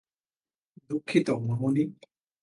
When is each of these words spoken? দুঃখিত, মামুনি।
দুঃখিত, 0.89 1.27
মামুনি। 1.47 1.83